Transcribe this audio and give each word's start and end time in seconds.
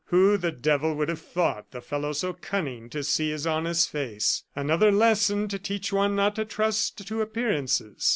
Who 0.05 0.35
the 0.35 0.51
devil 0.51 0.95
would 0.95 1.09
have 1.09 1.21
thought 1.21 1.69
the 1.69 1.79
fellow 1.79 2.11
so 2.11 2.33
cunning 2.33 2.89
to 2.89 3.03
see 3.03 3.29
his 3.29 3.45
honest 3.45 3.91
face? 3.91 4.43
Another 4.55 4.91
lesson 4.91 5.47
to 5.49 5.59
teach 5.59 5.93
one 5.93 6.15
not 6.15 6.33
to 6.37 6.45
trust 6.45 7.07
to 7.07 7.21
appearances." 7.21 8.09